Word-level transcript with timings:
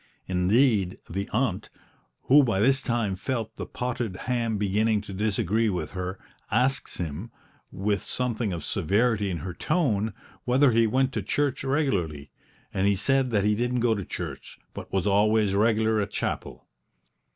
Indeed, 0.25 0.97
the 1.07 1.29
aunt, 1.29 1.69
who 2.23 2.41
by 2.41 2.59
this 2.59 2.81
time 2.81 3.15
felt 3.15 3.55
the 3.57 3.67
potted 3.67 4.15
ham 4.25 4.57
beginning 4.57 5.01
to 5.01 5.13
disagree 5.13 5.69
with 5.69 5.91
her, 5.91 6.17
asked 6.49 6.97
him, 6.97 7.29
with 7.71 8.01
something 8.01 8.51
of 8.51 8.63
severity 8.63 9.29
in 9.29 9.37
her 9.45 9.53
tone, 9.53 10.15
whether 10.43 10.71
he 10.71 10.87
went 10.87 11.13
to 11.13 11.21
church 11.21 11.63
regularly; 11.63 12.31
and 12.73 12.87
he 12.87 12.95
said 12.95 13.29
that 13.29 13.45
he 13.45 13.53
didn't 13.53 13.81
go 13.81 13.93
to 13.93 14.03
church, 14.03 14.57
but 14.73 14.91
was 14.91 15.05
always 15.05 15.53
regular 15.53 16.01
at 16.01 16.09
chapel. 16.09 16.67